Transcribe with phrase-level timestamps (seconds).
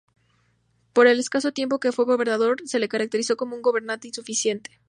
[0.93, 4.71] Por el escaso tiempo que fue gobernador, se lo caracterizó como un gobernante ineficiente.